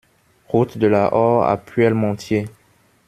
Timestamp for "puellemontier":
1.57-2.47